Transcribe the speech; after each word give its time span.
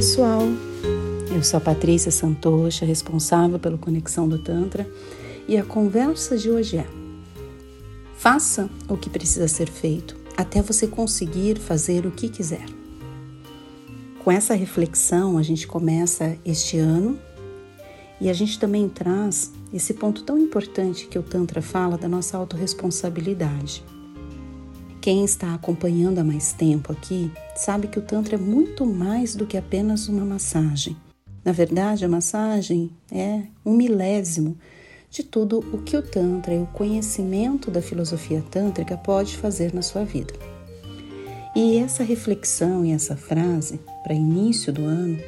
pessoal! 0.00 0.44
Eu 1.30 1.44
sou 1.44 1.58
a 1.58 1.60
Patrícia 1.60 2.10
Santocha, 2.10 2.86
responsável 2.86 3.58
pela 3.58 3.76
Conexão 3.76 4.26
do 4.26 4.38
Tantra, 4.38 4.90
e 5.46 5.58
a 5.58 5.62
conversa 5.62 6.38
de 6.38 6.50
hoje 6.50 6.78
é: 6.78 6.86
faça 8.16 8.70
o 8.88 8.96
que 8.96 9.10
precisa 9.10 9.46
ser 9.46 9.68
feito 9.68 10.16
até 10.38 10.62
você 10.62 10.86
conseguir 10.86 11.58
fazer 11.58 12.06
o 12.06 12.10
que 12.10 12.30
quiser. 12.30 12.64
Com 14.24 14.32
essa 14.32 14.54
reflexão, 14.54 15.36
a 15.36 15.42
gente 15.42 15.66
começa 15.66 16.34
este 16.46 16.78
ano 16.78 17.18
e 18.18 18.30
a 18.30 18.32
gente 18.32 18.58
também 18.58 18.88
traz 18.88 19.52
esse 19.70 19.92
ponto 19.92 20.22
tão 20.22 20.38
importante 20.38 21.08
que 21.08 21.18
o 21.18 21.22
Tantra 21.22 21.60
fala 21.60 21.98
da 21.98 22.08
nossa 22.08 22.38
autorresponsabilidade. 22.38 23.84
Quem 25.00 25.24
está 25.24 25.54
acompanhando 25.54 26.18
há 26.18 26.24
mais 26.24 26.52
tempo 26.52 26.92
aqui 26.92 27.32
sabe 27.56 27.88
que 27.88 27.98
o 27.98 28.02
Tantra 28.02 28.34
é 28.34 28.38
muito 28.38 28.84
mais 28.84 29.34
do 29.34 29.46
que 29.46 29.56
apenas 29.56 30.08
uma 30.08 30.26
massagem. 30.26 30.94
Na 31.42 31.52
verdade, 31.52 32.04
a 32.04 32.08
massagem 32.08 32.90
é 33.10 33.44
um 33.64 33.72
milésimo 33.72 34.58
de 35.08 35.22
tudo 35.22 35.60
o 35.72 35.78
que 35.78 35.96
o 35.96 36.02
Tantra 36.02 36.54
e 36.54 36.58
o 36.58 36.66
conhecimento 36.66 37.70
da 37.70 37.80
filosofia 37.80 38.44
tântrica 38.50 38.94
pode 38.94 39.38
fazer 39.38 39.72
na 39.72 39.80
sua 39.80 40.04
vida. 40.04 40.34
E 41.56 41.78
essa 41.78 42.04
reflexão 42.04 42.84
e 42.84 42.92
essa 42.92 43.16
frase, 43.16 43.80
para 44.02 44.12
início 44.12 44.70
do 44.70 44.84
ano, 44.84 45.18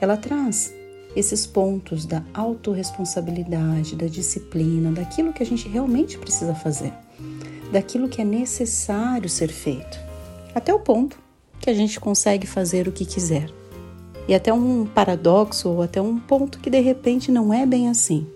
ela 0.00 0.16
traz 0.16 0.72
esses 1.16 1.44
pontos 1.44 2.06
da 2.06 2.22
autorresponsabilidade, 2.32 3.96
da 3.96 4.06
disciplina, 4.06 4.92
daquilo 4.92 5.32
que 5.32 5.42
a 5.42 5.46
gente 5.46 5.68
realmente 5.68 6.16
precisa 6.16 6.54
fazer 6.54 6.92
daquilo 7.70 8.08
que 8.08 8.20
é 8.20 8.24
necessário 8.24 9.28
ser 9.28 9.48
feito, 9.48 9.98
até 10.54 10.72
o 10.72 10.80
ponto 10.80 11.18
que 11.60 11.70
a 11.70 11.74
gente 11.74 11.98
consegue 11.98 12.46
fazer 12.46 12.88
o 12.88 12.92
que 12.92 13.04
quiser. 13.04 13.50
E 14.26 14.34
até 14.34 14.52
um 14.52 14.84
paradoxo 14.84 15.68
ou 15.70 15.82
até 15.82 16.00
um 16.00 16.18
ponto 16.18 16.58
que 16.60 16.70
de 16.70 16.80
repente 16.80 17.32
não 17.32 17.52
é 17.52 17.64
bem 17.64 17.88
assim. 17.88 18.26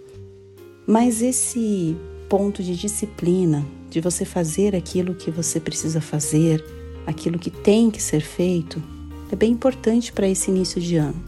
Mas 0.87 1.23
esse 1.23 1.97
ponto 2.29 2.63
de 2.63 2.75
disciplina, 2.75 3.65
de 3.91 4.01
você 4.01 4.25
fazer 4.25 4.75
aquilo 4.75 5.15
que 5.15 5.31
você 5.31 5.61
precisa 5.61 6.01
fazer, 6.01 6.65
aquilo 7.07 7.39
que 7.39 7.51
tem 7.51 7.91
que 7.91 8.03
ser 8.03 8.23
feito, 8.23 8.83
é 9.31 9.37
bem 9.37 9.53
importante 9.53 10.13
para 10.13 10.27
esse 10.27 10.51
início 10.51 10.81
de 10.81 10.97
ano. 10.97 11.23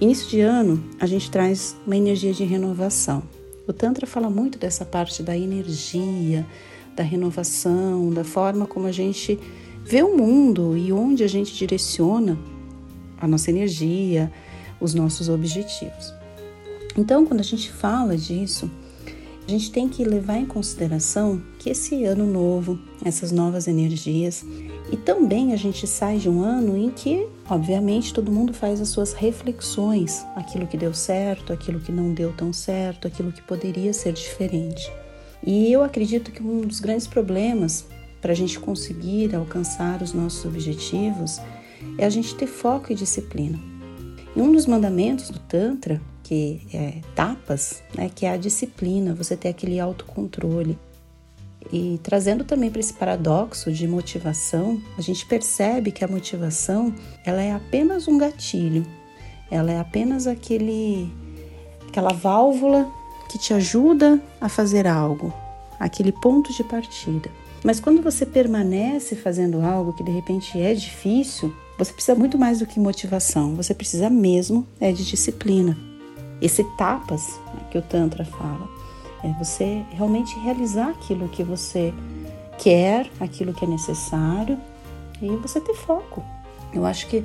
Início 0.00 0.28
de 0.28 0.40
ano, 0.40 0.82
a 0.98 1.06
gente 1.06 1.30
traz 1.30 1.76
uma 1.86 1.96
energia 1.96 2.32
de 2.32 2.44
renovação. 2.44 3.22
O 3.66 3.72
Tantra 3.72 4.06
fala 4.06 4.30
muito 4.30 4.58
dessa 4.58 4.84
parte 4.84 5.22
da 5.22 5.36
energia, 5.36 6.46
da 7.00 7.04
renovação, 7.04 8.10
da 8.10 8.22
forma 8.22 8.66
como 8.66 8.86
a 8.86 8.92
gente 8.92 9.40
vê 9.82 10.02
o 10.02 10.14
mundo 10.14 10.76
e 10.76 10.92
onde 10.92 11.24
a 11.24 11.26
gente 11.26 11.56
direciona 11.56 12.38
a 13.18 13.26
nossa 13.26 13.48
energia, 13.48 14.30
os 14.78 14.92
nossos 14.92 15.30
objetivos. 15.30 16.12
Então, 16.98 17.24
quando 17.24 17.40
a 17.40 17.44
gente 17.44 17.72
fala 17.72 18.18
disso, 18.18 18.70
a 19.48 19.50
gente 19.50 19.72
tem 19.72 19.88
que 19.88 20.04
levar 20.04 20.36
em 20.36 20.44
consideração 20.44 21.40
que 21.58 21.70
esse 21.70 22.04
ano 22.04 22.26
novo, 22.26 22.78
essas 23.02 23.32
novas 23.32 23.66
energias, 23.66 24.44
e 24.92 24.96
também 24.98 25.54
a 25.54 25.56
gente 25.56 25.86
sai 25.86 26.18
de 26.18 26.28
um 26.28 26.42
ano 26.42 26.76
em 26.76 26.90
que, 26.90 27.26
obviamente, 27.48 28.12
todo 28.12 28.30
mundo 28.30 28.52
faz 28.52 28.78
as 28.78 28.90
suas 28.90 29.14
reflexões, 29.14 30.22
aquilo 30.36 30.66
que 30.66 30.76
deu 30.76 30.92
certo, 30.92 31.50
aquilo 31.50 31.80
que 31.80 31.92
não 31.92 32.12
deu 32.12 32.30
tão 32.34 32.52
certo, 32.52 33.08
aquilo 33.08 33.32
que 33.32 33.40
poderia 33.40 33.94
ser 33.94 34.12
diferente. 34.12 34.92
E 35.42 35.72
eu 35.72 35.82
acredito 35.82 36.30
que 36.30 36.42
um 36.42 36.60
dos 36.60 36.80
grandes 36.80 37.06
problemas 37.06 37.86
para 38.20 38.32
a 38.32 38.36
gente 38.36 38.58
conseguir 38.58 39.34
alcançar 39.34 40.02
os 40.02 40.12
nossos 40.12 40.44
objetivos 40.44 41.40
é 41.96 42.04
a 42.04 42.10
gente 42.10 42.34
ter 42.34 42.46
foco 42.46 42.92
e 42.92 42.94
disciplina. 42.94 43.58
E 44.36 44.40
um 44.40 44.52
dos 44.52 44.66
mandamentos 44.66 45.30
do 45.30 45.38
Tantra, 45.38 46.00
que 46.22 46.60
é 46.72 47.00
tapas, 47.14 47.82
né, 47.94 48.10
que 48.14 48.26
é 48.26 48.30
a 48.30 48.36
disciplina, 48.36 49.14
você 49.14 49.36
ter 49.36 49.48
aquele 49.48 49.80
autocontrole. 49.80 50.78
E 51.72 51.98
trazendo 52.02 52.44
também 52.44 52.70
para 52.70 52.80
esse 52.80 52.92
paradoxo 52.92 53.72
de 53.72 53.86
motivação, 53.86 54.80
a 54.96 55.00
gente 55.00 55.26
percebe 55.26 55.90
que 55.90 56.04
a 56.04 56.08
motivação 56.08 56.94
ela 57.24 57.42
é 57.42 57.52
apenas 57.52 58.08
um 58.08 58.16
gatilho, 58.16 58.86
ela 59.50 59.72
é 59.72 59.78
apenas 59.78 60.26
aquele, 60.26 61.12
aquela 61.88 62.12
válvula 62.12 62.90
que 63.30 63.38
te 63.38 63.54
ajuda 63.54 64.20
a 64.40 64.48
fazer 64.48 64.88
algo, 64.88 65.32
aquele 65.78 66.10
ponto 66.10 66.52
de 66.52 66.64
partida. 66.64 67.30
Mas 67.62 67.78
quando 67.78 68.02
você 68.02 68.26
permanece 68.26 69.14
fazendo 69.14 69.60
algo 69.64 69.92
que 69.92 70.02
de 70.02 70.10
repente 70.10 70.60
é 70.60 70.74
difícil, 70.74 71.54
você 71.78 71.92
precisa 71.92 72.18
muito 72.18 72.36
mais 72.36 72.58
do 72.58 72.66
que 72.66 72.80
motivação, 72.80 73.54
você 73.54 73.72
precisa 73.72 74.10
mesmo 74.10 74.66
é 74.80 74.90
de 74.90 75.04
disciplina. 75.04 75.78
Esse 76.42 76.64
tapas 76.76 77.38
né, 77.54 77.60
que 77.70 77.78
o 77.78 77.82
Tantra 77.82 78.24
fala 78.24 78.68
é 79.22 79.32
você 79.38 79.84
realmente 79.92 80.36
realizar 80.40 80.88
aquilo 80.88 81.28
que 81.28 81.44
você 81.44 81.94
quer, 82.58 83.08
aquilo 83.20 83.54
que 83.54 83.64
é 83.64 83.68
necessário 83.68 84.58
e 85.22 85.28
você 85.36 85.60
ter 85.60 85.74
foco. 85.74 86.24
Eu 86.74 86.84
acho 86.84 87.06
que 87.06 87.24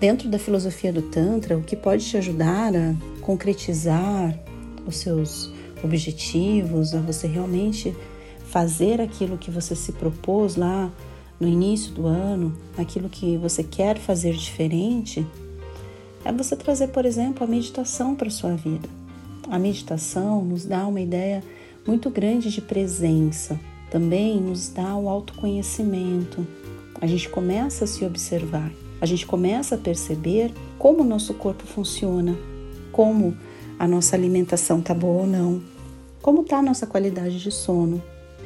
dentro 0.00 0.30
da 0.30 0.38
filosofia 0.38 0.92
do 0.92 1.02
Tantra, 1.02 1.58
o 1.58 1.62
que 1.62 1.76
pode 1.76 2.08
te 2.08 2.16
ajudar 2.16 2.74
a 2.74 2.94
concretizar 3.20 4.34
os 4.86 4.96
seus 4.96 5.50
objetivos, 5.82 6.94
a 6.94 7.00
você 7.00 7.26
realmente 7.26 7.94
fazer 8.46 9.00
aquilo 9.00 9.38
que 9.38 9.50
você 9.50 9.74
se 9.74 9.92
propôs 9.92 10.56
lá 10.56 10.90
no 11.40 11.48
início 11.48 11.92
do 11.92 12.06
ano, 12.06 12.54
aquilo 12.76 13.08
que 13.08 13.36
você 13.36 13.64
quer 13.64 13.98
fazer 13.98 14.34
diferente, 14.34 15.26
é 16.24 16.32
você 16.32 16.54
trazer, 16.54 16.88
por 16.88 17.04
exemplo, 17.04 17.42
a 17.42 17.46
meditação 17.46 18.14
para 18.14 18.28
a 18.28 18.30
sua 18.30 18.54
vida. 18.54 18.88
A 19.50 19.58
meditação 19.58 20.44
nos 20.44 20.64
dá 20.64 20.86
uma 20.86 21.00
ideia 21.00 21.42
muito 21.86 22.10
grande 22.10 22.50
de 22.50 22.60
presença, 22.60 23.58
também 23.90 24.40
nos 24.40 24.68
dá 24.68 24.94
o 24.94 25.08
autoconhecimento. 25.08 26.46
A 27.00 27.06
gente 27.06 27.28
começa 27.28 27.84
a 27.84 27.88
se 27.88 28.04
observar, 28.04 28.70
a 29.00 29.06
gente 29.06 29.26
começa 29.26 29.74
a 29.74 29.78
perceber 29.78 30.52
como 30.78 31.02
o 31.02 31.06
nosso 31.06 31.34
corpo 31.34 31.66
funciona, 31.66 32.36
como 32.92 33.36
a 33.82 33.88
nossa 33.88 34.14
alimentação 34.14 34.80
tá 34.80 34.94
boa 34.94 35.22
ou 35.22 35.26
não, 35.26 35.60
como 36.22 36.44
tá 36.44 36.58
a 36.58 36.62
nossa 36.62 36.86
qualidade 36.86 37.42
de 37.42 37.50
sono, 37.50 38.00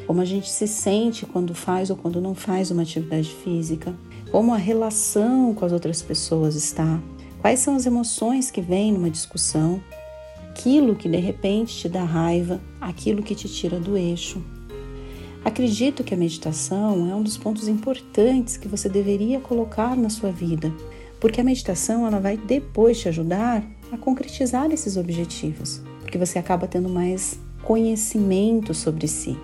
como 0.07 0.23
a 0.23 0.25
gente 0.25 0.49
se 0.49 0.67
sente 0.67 1.27
quando 1.27 1.55
faz 1.55 1.91
ou 1.91 1.97
quando 1.97 2.23
não 2.23 2.35
faz 2.35 2.71
uma 2.71 2.81
atividade 2.81 3.29
física, 3.45 3.95
como 4.33 4.55
a 4.55 4.57
relação 4.57 5.53
com 5.53 5.63
as 5.63 5.73
outras 5.73 6.01
pessoas 6.01 6.55
está, 6.55 6.99
quais 7.39 7.61
são 7.61 7.77
as 7.77 7.85
emoções 7.85 8.51
que 8.51 8.63
vêm 8.63 8.95
numa 8.95 9.11
discussão, 9.11 9.79
aquilo 10.49 10.97
que 10.97 11.07
de 11.07 11.19
repente 11.19 11.77
te 11.77 11.89
dá 11.91 12.03
raiva, 12.03 12.59
aquilo 12.81 13.23
que 13.23 13.35
te 13.35 13.47
tira 13.47 13.79
do 13.79 13.95
eixo. 13.95 14.43
Acredito 15.45 16.03
que 16.03 16.15
a 16.15 16.17
meditação 16.17 17.11
é 17.11 17.15
um 17.15 17.23
dos 17.23 17.37
pontos 17.37 17.69
importantes 17.69 18.57
que 18.57 18.69
você 18.69 18.89
deveria 18.89 19.39
colocar 19.39 19.99
na 19.99 20.09
sua 20.09 20.33
vida, 20.33 20.73
porque 21.21 21.43
a 21.43 21.45
meditação 21.45 22.07
ela 22.07 22.21
vai 22.21 22.39
depois 22.39 22.99
te 22.99 23.11
ajudar 23.11 23.76
a 23.93 23.97
concretizar 23.97 24.71
esses 24.71 24.97
objetivos, 24.97 25.81
porque 26.01 26.19
você 26.19 26.39
acaba 26.39 26.67
tendo 26.67 26.89
mais 26.89 27.39
conhecimento 27.63 28.75
sobre 28.75 29.09
si. 29.09 29.37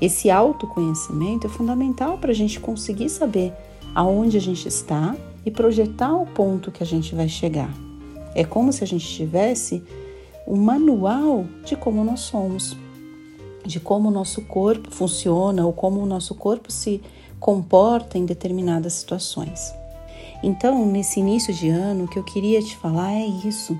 Esse 0.00 0.30
autoconhecimento 0.30 1.46
é 1.46 1.50
fundamental 1.50 2.18
para 2.18 2.30
a 2.30 2.34
gente 2.34 2.60
conseguir 2.60 3.08
saber 3.08 3.52
aonde 3.94 4.36
a 4.36 4.40
gente 4.40 4.66
está 4.66 5.16
e 5.46 5.50
projetar 5.50 6.14
o 6.14 6.26
ponto 6.26 6.70
que 6.70 6.82
a 6.82 6.86
gente 6.86 7.14
vai 7.14 7.28
chegar. 7.28 7.72
É 8.34 8.44
como 8.44 8.72
se 8.72 8.82
a 8.82 8.86
gente 8.86 9.06
tivesse 9.06 9.82
um 10.46 10.56
manual 10.56 11.46
de 11.64 11.76
como 11.76 12.04
nós 12.04 12.20
somos, 12.20 12.76
de 13.64 13.80
como 13.80 14.08
o 14.08 14.12
nosso 14.12 14.42
corpo 14.42 14.90
funciona 14.90 15.64
ou 15.64 15.72
como 15.72 16.00
o 16.00 16.06
nosso 16.06 16.34
corpo 16.34 16.70
se 16.70 17.00
comporta 17.38 18.18
em 18.18 18.26
determinadas 18.26 18.94
situações. 18.94 19.72
Então, 20.46 20.84
nesse 20.84 21.20
início 21.20 21.54
de 21.54 21.70
ano, 21.70 22.04
o 22.04 22.08
que 22.08 22.18
eu 22.18 22.22
queria 22.22 22.60
te 22.60 22.76
falar 22.76 23.14
é 23.14 23.24
isso. 23.24 23.78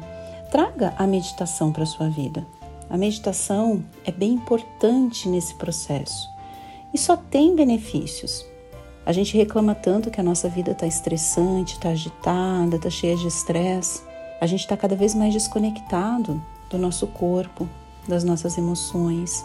Traga 0.50 0.94
a 0.96 1.06
meditação 1.06 1.70
para 1.70 1.82
a 1.82 1.86
sua 1.86 2.08
vida. 2.08 2.46
A 2.88 2.96
meditação 2.96 3.84
é 4.02 4.10
bem 4.10 4.32
importante 4.32 5.28
nesse 5.28 5.54
processo 5.56 6.26
e 6.92 6.96
só 6.96 7.18
tem 7.18 7.54
benefícios. 7.54 8.46
A 9.04 9.12
gente 9.12 9.36
reclama 9.36 9.74
tanto 9.74 10.10
que 10.10 10.18
a 10.18 10.24
nossa 10.24 10.48
vida 10.48 10.70
está 10.70 10.86
estressante, 10.86 11.74
está 11.74 11.90
agitada, 11.90 12.76
está 12.76 12.88
cheia 12.88 13.14
de 13.14 13.26
estresse. 13.26 14.00
A 14.40 14.46
gente 14.46 14.60
está 14.60 14.74
cada 14.74 14.96
vez 14.96 15.14
mais 15.14 15.34
desconectado 15.34 16.42
do 16.70 16.78
nosso 16.78 17.06
corpo, 17.08 17.68
das 18.08 18.24
nossas 18.24 18.56
emoções. 18.56 19.44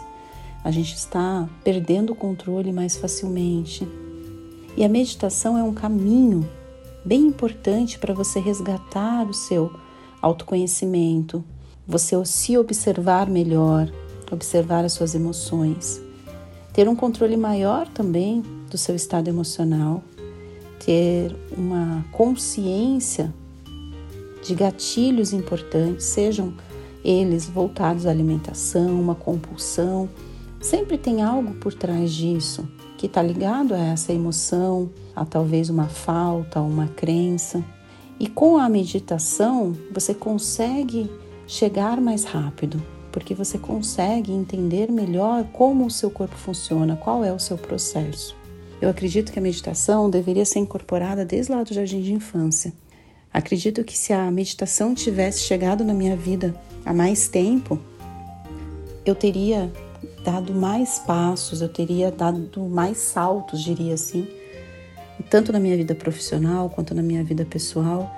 A 0.64 0.70
gente 0.70 0.94
está 0.94 1.46
perdendo 1.62 2.14
o 2.14 2.16
controle 2.16 2.72
mais 2.72 2.96
facilmente. 2.96 3.86
E 4.74 4.82
a 4.82 4.88
meditação 4.88 5.58
é 5.58 5.62
um 5.62 5.74
caminho 5.74 6.48
bem 7.04 7.26
importante 7.26 7.98
para 7.98 8.14
você 8.14 8.40
resgatar 8.40 9.28
o 9.28 9.34
seu 9.34 9.72
autoconhecimento, 10.20 11.42
você 11.86 12.14
se 12.24 12.56
observar 12.56 13.28
melhor, 13.28 13.90
observar 14.30 14.84
as 14.84 14.92
suas 14.92 15.14
emoções, 15.14 16.00
ter 16.72 16.88
um 16.88 16.94
controle 16.94 17.36
maior 17.36 17.88
também 17.88 18.42
do 18.70 18.78
seu 18.78 18.94
estado 18.94 19.28
emocional, 19.28 20.02
ter 20.84 21.34
uma 21.56 22.04
consciência 22.12 23.32
de 24.42 24.54
gatilhos 24.54 25.32
importantes, 25.32 26.06
sejam 26.06 26.54
eles 27.04 27.46
voltados 27.46 28.06
à 28.06 28.10
alimentação, 28.10 29.00
uma 29.00 29.14
compulsão. 29.14 30.08
Sempre 30.60 30.98
tem 30.98 31.22
algo 31.22 31.54
por 31.54 31.72
trás 31.72 32.12
disso 32.12 32.68
que 32.98 33.06
está 33.06 33.22
ligado 33.22 33.72
a 33.72 33.78
essa 33.78 34.12
emoção, 34.12 34.90
a 35.16 35.24
talvez 35.24 35.70
uma 35.70 35.88
falta, 35.88 36.60
uma 36.60 36.86
crença. 36.86 37.64
E 38.18 38.28
com 38.28 38.58
a 38.58 38.68
meditação 38.68 39.74
você 39.90 40.12
consegue 40.12 41.10
chegar 41.46 41.98
mais 41.98 42.24
rápido, 42.24 42.80
porque 43.10 43.34
você 43.34 43.56
consegue 43.56 44.32
entender 44.32 44.92
melhor 44.92 45.44
como 45.44 45.86
o 45.86 45.90
seu 45.90 46.10
corpo 46.10 46.36
funciona, 46.36 46.94
qual 46.94 47.24
é 47.24 47.32
o 47.32 47.38
seu 47.38 47.56
processo. 47.56 48.36
Eu 48.82 48.90
acredito 48.90 49.32
que 49.32 49.38
a 49.38 49.42
meditação 49.42 50.10
deveria 50.10 50.44
ser 50.44 50.58
incorporada 50.58 51.24
desde 51.24 51.52
lá 51.52 51.62
do 51.62 51.72
jardim 51.72 52.02
de 52.02 52.12
infância. 52.12 52.70
Acredito 53.32 53.82
que 53.82 53.96
se 53.96 54.12
a 54.12 54.30
meditação 54.30 54.94
tivesse 54.94 55.40
chegado 55.40 55.84
na 55.84 55.94
minha 55.94 56.16
vida 56.16 56.54
há 56.84 56.92
mais 56.92 57.28
tempo, 57.28 57.78
eu 59.06 59.14
teria 59.14 59.72
dado 60.24 60.54
mais 60.54 60.98
passos, 60.98 61.62
eu 61.62 61.68
teria 61.68 62.10
dado 62.10 62.62
mais 62.62 62.98
saltos, 62.98 63.62
diria 63.62 63.94
assim, 63.94 64.26
tanto 65.28 65.52
na 65.52 65.60
minha 65.60 65.76
vida 65.76 65.94
profissional 65.94 66.70
quanto 66.70 66.94
na 66.94 67.02
minha 67.02 67.22
vida 67.24 67.44
pessoal, 67.44 68.10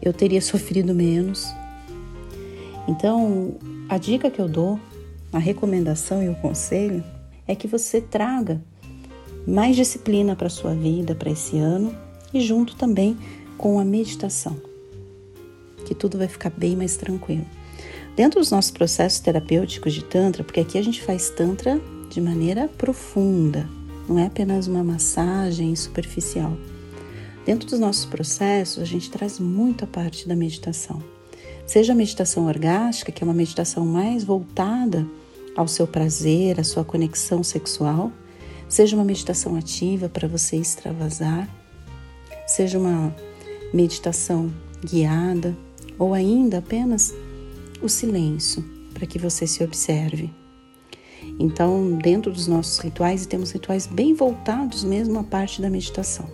eu 0.00 0.12
teria 0.12 0.40
sofrido 0.40 0.94
menos. 0.94 1.46
Então, 2.88 3.54
a 3.88 3.98
dica 3.98 4.30
que 4.30 4.40
eu 4.40 4.48
dou, 4.48 4.78
a 5.32 5.38
recomendação 5.38 6.22
e 6.22 6.28
o 6.28 6.34
conselho 6.36 7.02
é 7.46 7.54
que 7.54 7.66
você 7.66 8.00
traga 8.00 8.60
mais 9.46 9.76
disciplina 9.76 10.34
para 10.34 10.48
sua 10.48 10.74
vida 10.74 11.14
para 11.14 11.30
esse 11.30 11.58
ano 11.58 11.94
e 12.34 12.40
junto 12.40 12.74
também 12.76 13.16
com 13.56 13.78
a 13.78 13.84
meditação, 13.84 14.56
que 15.84 15.94
tudo 15.94 16.18
vai 16.18 16.28
ficar 16.28 16.50
bem 16.50 16.76
mais 16.76 16.96
tranquilo. 16.96 17.46
Dentro 18.16 18.40
dos 18.40 18.50
nossos 18.50 18.70
processos 18.70 19.20
terapêuticos 19.20 19.92
de 19.92 20.02
Tantra, 20.02 20.42
porque 20.42 20.60
aqui 20.60 20.78
a 20.78 20.82
gente 20.82 21.02
faz 21.02 21.28
Tantra 21.28 21.78
de 22.08 22.18
maneira 22.18 22.66
profunda, 22.66 23.68
não 24.08 24.18
é 24.18 24.24
apenas 24.24 24.66
uma 24.66 24.82
massagem 24.82 25.76
superficial. 25.76 26.56
Dentro 27.44 27.68
dos 27.68 27.78
nossos 27.78 28.06
processos, 28.06 28.82
a 28.82 28.86
gente 28.86 29.10
traz 29.10 29.38
muito 29.38 29.84
a 29.84 29.86
parte 29.86 30.26
da 30.26 30.34
meditação. 30.34 31.02
Seja 31.66 31.92
a 31.92 31.96
meditação 31.96 32.46
orgástica, 32.46 33.12
que 33.12 33.22
é 33.22 33.26
uma 33.26 33.34
meditação 33.34 33.84
mais 33.84 34.24
voltada 34.24 35.06
ao 35.54 35.68
seu 35.68 35.86
prazer, 35.86 36.58
à 36.58 36.64
sua 36.64 36.86
conexão 36.86 37.42
sexual, 37.42 38.10
seja 38.66 38.96
uma 38.96 39.04
meditação 39.04 39.56
ativa 39.56 40.08
para 40.08 40.26
você 40.26 40.56
extravasar, 40.56 41.46
seja 42.46 42.78
uma 42.78 43.14
meditação 43.74 44.50
guiada 44.82 45.54
ou 45.98 46.14
ainda 46.14 46.58
apenas 46.58 47.14
o 47.82 47.88
silêncio 47.88 48.64
para 48.92 49.06
que 49.06 49.18
você 49.18 49.46
se 49.46 49.62
observe. 49.62 50.32
Então, 51.38 51.98
dentro 51.98 52.32
dos 52.32 52.46
nossos 52.46 52.78
rituais, 52.78 53.26
temos 53.26 53.50
rituais 53.50 53.86
bem 53.86 54.14
voltados 54.14 54.84
mesmo 54.84 55.18
à 55.18 55.24
parte 55.24 55.60
da 55.60 55.68
meditação, 55.68 56.26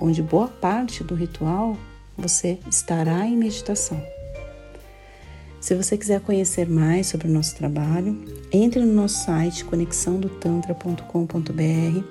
onde 0.00 0.22
boa 0.22 0.48
parte 0.48 1.02
do 1.02 1.14
ritual 1.14 1.76
você 2.16 2.58
estará 2.70 3.26
em 3.26 3.36
meditação. 3.36 4.00
Se 5.60 5.74
você 5.74 5.98
quiser 5.98 6.20
conhecer 6.20 6.68
mais 6.68 7.08
sobre 7.08 7.26
o 7.26 7.30
nosso 7.30 7.56
trabalho, 7.56 8.16
entre 8.52 8.84
no 8.84 8.92
nosso 8.92 9.24
site 9.24 9.64
conexãodotantra.com.br, 9.64 12.04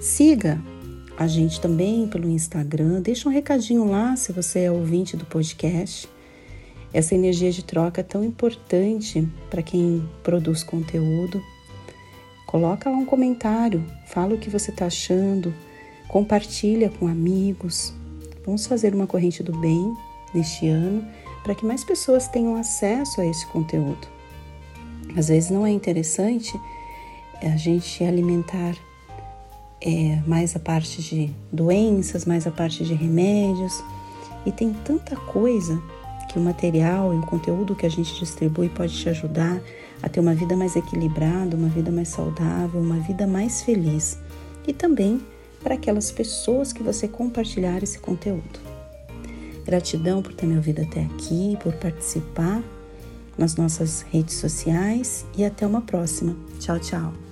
siga 0.00 0.60
a 1.16 1.26
gente 1.26 1.60
também 1.60 2.06
pelo 2.06 2.28
Instagram, 2.28 3.00
deixa 3.00 3.28
um 3.28 3.32
recadinho 3.32 3.88
lá 3.88 4.14
se 4.16 4.32
você 4.32 4.60
é 4.60 4.70
ouvinte 4.70 5.16
do 5.16 5.24
podcast 5.24 6.08
essa 6.92 7.14
energia 7.14 7.52
de 7.52 7.64
troca 7.64 8.00
é 8.00 8.04
tão 8.04 8.24
importante 8.24 9.26
para 9.48 9.62
quem 9.62 10.08
produz 10.22 10.62
conteúdo. 10.62 11.40
Coloca 12.46 12.90
lá 12.90 12.96
um 12.96 13.06
comentário, 13.06 13.84
fala 14.06 14.34
o 14.34 14.38
que 14.38 14.50
você 14.50 14.72
está 14.72 14.86
achando, 14.86 15.54
compartilha 16.08 16.90
com 16.90 17.06
amigos. 17.06 17.94
Vamos 18.44 18.66
fazer 18.66 18.92
uma 18.92 19.06
corrente 19.06 19.42
do 19.42 19.56
bem 19.56 19.94
neste 20.34 20.66
ano 20.66 21.06
para 21.44 21.54
que 21.54 21.64
mais 21.64 21.84
pessoas 21.84 22.26
tenham 22.26 22.56
acesso 22.56 23.20
a 23.20 23.26
esse 23.26 23.46
conteúdo. 23.46 24.08
Às 25.16 25.28
vezes 25.28 25.50
não 25.50 25.64
é 25.64 25.70
interessante 25.70 26.52
a 27.40 27.56
gente 27.56 28.02
alimentar 28.04 28.76
é, 29.80 30.20
mais 30.26 30.54
a 30.54 30.58
parte 30.58 31.00
de 31.02 31.32
doenças, 31.52 32.24
mais 32.24 32.46
a 32.46 32.50
parte 32.50 32.84
de 32.84 32.94
remédios, 32.94 33.82
e 34.44 34.52
tem 34.52 34.72
tanta 34.72 35.16
coisa 35.16 35.80
que 36.30 36.38
o 36.38 36.42
material 36.42 37.12
e 37.12 37.18
o 37.18 37.22
conteúdo 37.22 37.74
que 37.74 37.84
a 37.84 37.90
gente 37.90 38.18
distribui 38.18 38.68
pode 38.68 38.96
te 38.96 39.08
ajudar 39.08 39.60
a 40.00 40.08
ter 40.08 40.20
uma 40.20 40.34
vida 40.34 40.56
mais 40.56 40.76
equilibrada, 40.76 41.56
uma 41.56 41.68
vida 41.68 41.90
mais 41.90 42.08
saudável, 42.08 42.80
uma 42.80 43.00
vida 43.00 43.26
mais 43.26 43.62
feliz. 43.62 44.16
E 44.66 44.72
também 44.72 45.20
para 45.62 45.74
aquelas 45.74 46.12
pessoas 46.12 46.72
que 46.72 46.82
você 46.82 47.08
compartilhar 47.08 47.82
esse 47.82 47.98
conteúdo. 47.98 48.60
Gratidão 49.64 50.22
por 50.22 50.32
ter 50.32 50.46
me 50.46 50.56
ouvido 50.56 50.82
até 50.82 51.02
aqui, 51.02 51.58
por 51.62 51.72
participar 51.74 52.62
nas 53.36 53.56
nossas 53.56 54.02
redes 54.02 54.36
sociais 54.36 55.26
e 55.36 55.44
até 55.44 55.66
uma 55.66 55.80
próxima. 55.80 56.36
Tchau, 56.60 56.78
tchau. 56.78 57.29